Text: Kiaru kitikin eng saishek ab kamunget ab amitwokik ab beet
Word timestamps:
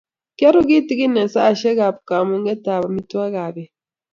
Kiaru 0.37 0.59
kitikin 0.67 1.19
eng 1.21 1.31
saishek 1.33 1.79
ab 1.87 1.97
kamunget 2.09 2.63
ab 2.73 2.83
amitwokik 2.87 3.35
ab 3.43 3.51
beet 3.55 3.71